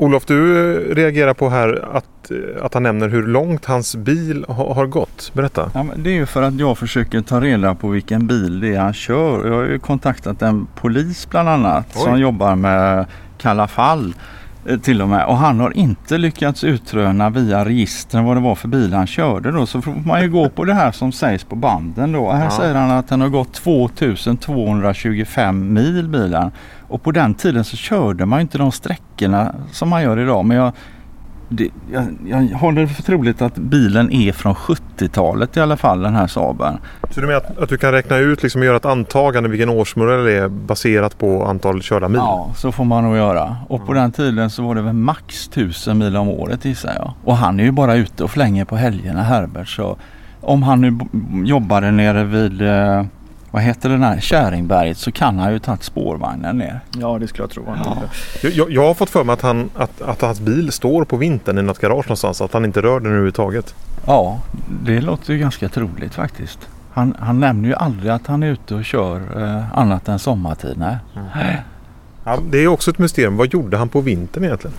Olof, 0.00 0.24
du 0.24 0.58
eh, 0.58 0.94
reagerar 0.94 1.34
på 1.34 1.48
här 1.48 1.88
att, 1.92 2.30
eh, 2.30 2.64
att 2.64 2.74
han 2.74 2.82
nämner 2.82 3.08
hur 3.08 3.26
långt 3.26 3.64
hans 3.64 3.96
bil 3.96 4.44
ha, 4.48 4.74
har 4.74 4.86
gått. 4.86 5.30
Berätta. 5.34 5.70
Ja, 5.74 5.86
det 5.96 6.10
är 6.10 6.14
ju 6.14 6.26
för 6.26 6.42
att 6.42 6.54
jag 6.58 6.78
försöker 6.78 7.20
ta 7.20 7.40
reda 7.40 7.74
på 7.74 7.88
vilken 7.88 8.26
bil 8.26 8.60
det 8.60 8.74
är 8.74 8.80
han 8.80 8.92
kör. 8.92 9.46
Jag 9.46 9.54
har 9.54 9.62
ju 9.62 9.78
kontaktat 9.78 10.42
en 10.42 10.66
polis 10.74 11.28
bland 11.30 11.48
annat 11.48 11.86
Oj. 11.94 12.02
som 12.02 12.20
jobbar 12.20 12.56
med 12.56 13.06
kalla 13.38 13.68
fall 13.68 14.14
till 14.82 15.02
och 15.02 15.08
med. 15.08 15.26
Och 15.26 15.36
han 15.36 15.60
har 15.60 15.76
inte 15.76 16.18
lyckats 16.18 16.64
utröna 16.64 17.30
via 17.30 17.64
registren 17.64 18.24
vad 18.24 18.36
det 18.36 18.40
var 18.40 18.54
för 18.54 18.68
bil 18.68 18.92
han 18.92 19.06
körde 19.06 19.50
då. 19.50 19.66
Så 19.66 19.82
får 19.82 19.94
man 20.06 20.22
ju 20.22 20.30
gå 20.30 20.48
på 20.48 20.64
det 20.64 20.74
här 20.74 20.92
som 20.92 21.12
sägs 21.12 21.44
på 21.44 21.56
banden 21.56 22.12
då. 22.12 22.30
Här 22.32 22.44
Ja. 22.44 22.50
säger 22.50 22.74
han 22.74 22.90
att 22.90 23.10
han 23.10 23.20
har 23.20 23.28
gått 23.28 23.54
2225 23.54 25.72
mil 25.72 26.08
bilen. 26.08 26.50
Och 26.88 27.02
på 27.02 27.12
den 27.12 27.34
tiden 27.34 27.64
så 27.64 27.76
körde 27.76 28.26
man 28.26 28.40
inte 28.40 28.58
de 28.58 28.72
sträckorna 28.72 29.54
som 29.72 29.88
man 29.88 30.02
gör 30.02 30.18
idag. 30.18 30.44
Men 30.44 30.56
jag, 30.56 30.72
det, 31.52 31.70
jag, 31.92 32.04
jag 32.26 32.58
håller 32.58 32.86
för 32.86 33.02
troligt 33.02 33.42
att 33.42 33.54
bilen 33.54 34.12
är 34.12 34.32
från 34.32 34.54
70-talet 34.54 35.56
i 35.56 35.60
alla 35.60 35.76
fall 35.76 36.02
den 36.02 36.14
här 36.14 36.26
Saaben. 36.26 36.78
Så 37.10 37.20
du 37.20 37.26
menar 37.26 37.40
att, 37.40 37.58
att 37.58 37.68
du 37.68 37.76
kan 37.76 37.92
räkna 37.92 38.16
ut, 38.16 38.42
liksom 38.42 38.62
göra 38.62 38.76
ett 38.76 38.84
antagande 38.84 39.48
vilken 39.48 39.68
årsmodell 39.68 40.24
det 40.24 40.32
är 40.32 40.48
baserat 40.48 41.18
på 41.18 41.44
antal 41.44 41.82
körda 41.82 42.08
mil? 42.08 42.18
Ja, 42.18 42.50
så 42.56 42.72
får 42.72 42.84
man 42.84 43.04
nog 43.04 43.16
göra. 43.16 43.56
Och 43.68 43.86
på 43.86 43.92
den 43.92 44.12
tiden 44.12 44.50
så 44.50 44.62
var 44.62 44.74
det 44.74 44.82
väl 44.82 44.94
max 44.94 45.48
1000 45.48 45.98
mil 45.98 46.16
om 46.16 46.28
året 46.28 46.64
gissar 46.64 46.92
jag. 46.96 47.12
Och 47.24 47.36
han 47.36 47.60
är 47.60 47.64
ju 47.64 47.70
bara 47.70 47.94
ute 47.94 48.24
och 48.24 48.30
flänger 48.30 48.64
på 48.64 48.76
helgerna 48.76 49.22
Herbert. 49.22 49.68
Så 49.68 49.96
om 50.40 50.62
han 50.62 50.80
nu 50.80 50.98
jobbade 51.46 51.90
nere 51.90 52.24
vid 52.24 52.62
eh, 52.62 53.04
vad 53.50 53.62
heter 53.62 53.88
den 53.88 54.02
här 54.02 54.20
Käringberget 54.20 54.98
så 54.98 55.12
kan 55.12 55.38
han 55.38 55.52
ju 55.52 55.58
tagit 55.58 55.82
spårvagnen 55.82 56.58
ner. 56.58 56.80
Ja, 56.98 57.18
det 57.18 57.28
skulle 57.28 57.42
jag 57.42 57.50
tro. 57.50 57.64
Ja. 57.66 57.96
Jag, 58.42 58.70
jag, 58.70 58.86
har 58.86 58.94
fått 58.94 59.10
för 59.10 59.24
mig 59.24 59.32
att, 59.32 59.42
han, 59.42 59.70
att, 59.76 60.02
att 60.02 60.20
hans 60.20 60.40
bil 60.40 60.72
står 60.72 61.04
på 61.04 61.16
vintern 61.16 61.58
i 61.58 61.62
något 61.62 61.78
garage 61.78 62.06
någonstans. 62.06 62.40
Att 62.40 62.52
han 62.52 62.64
inte 62.64 62.82
rör 62.82 63.00
den 63.00 63.06
överhuvudtaget. 63.06 63.74
Ja, 64.06 64.40
det 64.84 65.00
låter 65.00 65.32
ju 65.32 65.38
ganska 65.38 65.68
troligt 65.68 66.14
faktiskt. 66.14 66.58
Han, 66.92 67.14
han 67.18 67.40
nämner 67.40 67.68
ju 67.68 67.74
aldrig 67.74 68.12
att 68.12 68.26
han 68.26 68.42
är 68.42 68.46
ute 68.46 68.74
och 68.74 68.84
kör 68.84 69.42
eh, 69.42 69.78
annat 69.78 70.08
än 70.08 70.18
sommartid. 70.18 70.74
Nej. 70.78 71.62
Ja, 72.24 72.38
det 72.50 72.58
är 72.58 72.68
också 72.68 72.90
ett 72.90 72.98
mysterium. 72.98 73.36
Vad 73.36 73.52
gjorde 73.52 73.76
han 73.76 73.88
på 73.88 74.00
vintern 74.00 74.44
egentligen? 74.44 74.76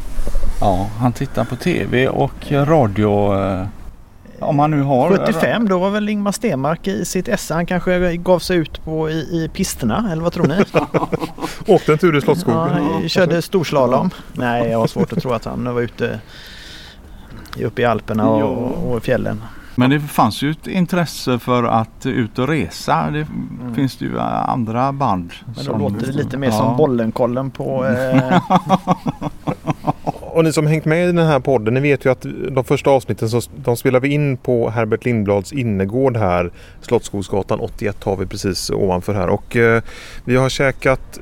Ja, 0.62 0.88
han 0.98 1.14
tittar 1.14 1.46
på 1.46 1.56
tv 1.56 2.08
och 2.08 2.52
radio. 2.52 3.44
Eh, 3.44 3.68
om 4.41 4.60
han 4.60 4.71
nu 4.71 4.82
har... 4.82 5.17
75 5.17 5.67
då 5.67 5.80
var 5.80 5.89
väl 5.89 6.10
Ingmar 6.10 6.32
Stenmark 6.32 6.88
i 6.88 7.06
sitt 7.06 7.27
esse. 7.27 7.54
Han 7.54 7.65
kanske 7.65 8.17
gav 8.17 8.39
sig 8.39 8.58
ut 8.58 8.86
på 8.86 9.10
i, 9.10 9.13
i 9.13 9.49
pisterna 9.54 10.10
eller 10.12 10.21
vad 10.21 10.34
tror 10.34 10.47
ni? 10.47 10.63
Åkte 11.73 11.91
en 11.91 11.97
tur 11.97 12.17
i 12.17 12.21
Slottsskogen? 12.21 12.88
Ja, 13.01 13.08
körde 13.08 13.41
storslalom. 13.41 14.10
Nej, 14.34 14.69
jag 14.69 14.80
har 14.80 14.88
svårt 14.88 15.13
att 15.13 15.21
tro 15.21 15.32
att 15.32 15.45
han 15.45 15.73
var 15.73 15.82
ute 15.82 16.19
uppe 17.60 17.82
i 17.82 17.86
Alperna 17.86 18.30
och, 18.30 18.91
och 18.91 18.97
i 18.97 19.01
fjällen. 19.01 19.41
Men 19.75 19.89
det 19.89 19.99
fanns 19.99 20.41
ju 20.41 20.51
ett 20.51 20.67
intresse 20.67 21.39
för 21.39 21.63
att 21.63 22.06
ut 22.06 22.39
och 22.39 22.47
resa. 22.47 23.12
Det 23.12 23.27
finns 23.75 23.97
det 23.97 24.06
ju 24.06 24.19
andra 24.19 24.91
band. 24.91 25.34
Mm. 25.41 25.54
Men 25.56 25.65
då 25.65 25.77
låter 25.77 26.08
det 26.08 26.13
lite 26.13 26.38
mer 26.38 26.51
som 26.51 26.77
Bollenkollen 26.77 27.51
på... 27.51 27.86
Eh, 27.86 28.41
Och 30.34 30.44
ni 30.44 30.54
som 30.54 30.67
hängt 30.67 30.86
med 30.86 31.04
i 31.04 31.12
den 31.12 31.28
här 31.28 31.39
podden, 31.39 31.74
ni 31.74 31.80
vet 31.80 32.06
ju 32.06 32.12
att 32.12 32.26
de 32.52 32.63
första 32.63 32.89
avsnitten 32.89 33.30
så 33.30 33.41
de 33.56 33.78
spelar 33.78 34.00
vi 34.00 34.08
in 34.08 34.38
på 34.38 34.70
Herbert 34.70 35.06
Lindblads 35.06 35.54
innergård 35.54 36.17
här. 36.17 36.52
Slottsskogsgatan 36.82 37.60
81 37.60 38.04
har 38.04 38.17
vi 38.17 38.26
precis 38.26 38.70
ovanför 38.70 39.13
här. 39.13 39.28
Och 39.28 39.56
eh, 39.56 39.84
vi 40.26 40.36
har 40.36 40.50
käkat, 40.50 41.20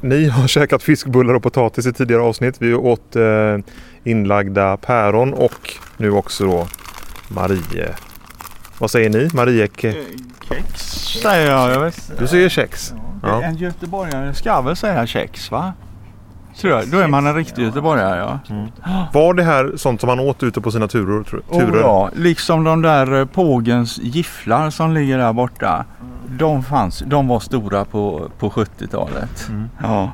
ni 0.00 0.28
har 0.28 0.48
käkat 0.48 0.82
fiskbullar 0.82 1.34
och 1.34 1.42
potatis 1.42 1.86
i 1.86 1.92
tidigare 1.92 2.22
avsnitt. 2.22 2.56
Vi 2.58 2.74
åt 2.74 3.16
eh, 3.16 3.58
inlagda 4.04 4.76
päron 4.76 5.34
och 5.34 5.72
nu 5.96 6.10
också 6.10 6.46
då 6.46 6.68
Marie. 7.28 7.88
Vad 8.78 8.90
säger 8.90 9.10
ni? 9.10 9.28
Marie? 9.34 9.68
Kex 10.48 10.80
säger 11.22 11.50
jag. 11.50 11.70
jag 11.70 11.80
vet. 11.80 12.12
Du 12.18 12.26
säger 12.26 12.48
kex. 12.48 12.94
Ja. 13.22 13.42
En 13.42 13.56
göteborgare 13.56 14.34
ska 14.34 14.60
väl 14.60 14.76
säga 14.76 15.06
kex 15.06 15.50
va? 15.50 15.72
Tror 16.60 16.72
jag. 16.72 16.88
Då 16.88 16.98
är 16.98 17.08
man 17.08 17.26
en 17.26 17.34
riktig 17.34 17.62
göteborgare 17.62 18.18
ja. 18.18 18.38
Var 19.12 19.34
det 19.34 19.42
här 19.42 19.72
sånt 19.76 20.00
som 20.00 20.06
man 20.06 20.20
åt 20.20 20.42
ute 20.42 20.60
på 20.60 20.70
sina 20.70 20.88
turer? 20.88 21.22
tr- 21.22 21.40
Oh, 21.48 21.58
turer? 21.58 21.80
ja. 21.80 22.10
Liksom 22.16 22.64
de 22.64 22.82
där 22.82 23.20
eh, 23.20 23.24
pågens 23.24 23.98
gifflar 23.98 24.70
som 24.70 24.92
ligger 24.94 25.18
där 25.18 25.32
borta. 25.32 25.84
De 26.38 26.62
fanns, 26.62 27.02
de 27.06 27.28
var 27.28 27.40
stora 27.40 27.84
på, 27.84 28.28
på 28.38 28.50
70-talet. 28.50 29.50
Ja. 29.82 30.12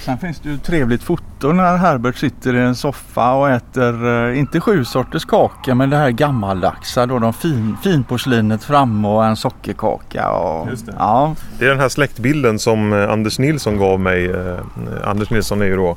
Sen 0.00 0.18
finns 0.18 0.40
det 0.40 0.48
ju 0.48 0.54
ett 0.54 0.62
trevligt 0.64 1.02
foto 1.02 1.52
när 1.52 1.76
Herbert 1.76 2.16
sitter 2.16 2.54
i 2.56 2.58
en 2.58 2.74
soffa 2.74 3.32
och 3.34 3.50
äter, 3.50 4.28
eh, 4.30 4.38
inte 4.38 4.60
sju 4.60 4.84
sorters 4.84 5.24
kaka 5.24 5.74
men 5.74 5.90
det 5.90 5.96
här 5.96 6.10
gammaldagsa 6.10 7.06
då. 7.06 7.18
De 7.18 7.32
fin, 7.32 7.76
finporslinet 7.82 8.64
framme 8.64 9.08
och 9.08 9.24
en 9.24 9.36
sockerkaka. 9.36 10.30
Och, 10.30 10.68
Just 10.70 10.86
det. 10.86 10.94
Ja, 10.98 11.34
Det 11.58 11.64
är 11.64 11.68
den 11.68 11.80
här 11.80 11.88
släktbilden 11.88 12.58
som 12.58 12.92
eh, 12.92 13.10
Anders 13.10 13.38
Nilsson 13.38 13.76
gav 13.78 14.00
mig. 14.00 14.30
Eh, 14.30 14.58
Anders 15.04 15.30
Nilsson 15.30 15.62
är 15.62 15.66
ju 15.66 15.76
då 15.76 15.96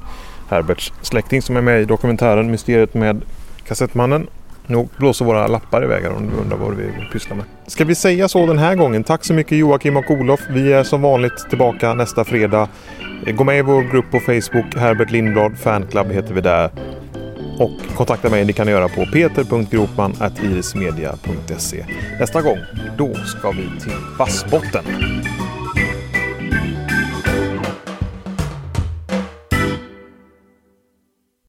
Herberts 0.49 0.93
släkting 1.01 1.41
som 1.41 1.57
är 1.57 1.61
med 1.61 1.81
i 1.81 1.85
dokumentären 1.85 2.51
Mysteriet 2.51 2.93
med 2.93 3.21
kassettmannen. 3.67 4.27
Nu 4.67 4.87
blåser 4.97 5.25
våra 5.25 5.47
lappar 5.47 5.83
iväg 5.83 6.03
här 6.03 6.15
om 6.15 6.29
du 6.29 6.35
undrar 6.35 6.57
vad 6.57 6.75
vi 6.75 6.89
pysslar 7.11 7.35
med. 7.35 7.45
Ska 7.67 7.85
vi 7.85 7.95
säga 7.95 8.27
så 8.27 8.45
den 8.45 8.57
här 8.57 8.75
gången? 8.75 9.03
Tack 9.03 9.25
så 9.25 9.33
mycket 9.33 9.57
Joakim 9.57 9.97
och 9.97 10.11
Olof. 10.11 10.39
Vi 10.49 10.73
är 10.73 10.83
som 10.83 11.01
vanligt 11.01 11.49
tillbaka 11.49 11.93
nästa 11.93 12.23
fredag. 12.23 12.67
Eh, 13.27 13.35
gå 13.35 13.43
med 13.43 13.59
i 13.59 13.61
vår 13.61 13.91
grupp 13.91 14.11
på 14.11 14.19
Facebook. 14.19 14.75
Herbert 14.75 15.11
Lindblad 15.11 15.57
Fanclub 15.57 16.11
heter 16.11 16.33
vi 16.33 16.41
där. 16.41 16.69
Och 17.59 17.71
kontakta 17.95 18.29
mig 18.29 18.45
det 18.45 18.53
kan 18.53 18.65
ni 18.65 18.71
göra 18.71 18.87
på 18.87 19.05
peter.gropman.irismedia.se. 19.05 21.85
Nästa 22.19 22.41
gång, 22.41 22.57
då 22.97 23.13
ska 23.13 23.51
vi 23.51 23.69
till 23.81 23.93
Vassbotten. 24.19 24.83